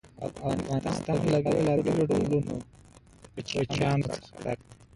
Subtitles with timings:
[0.53, 0.79] افغانستان
[1.31, 2.55] له بېلابېلو ډولونو
[3.33, 4.73] کوچیانو څخه ډک دی.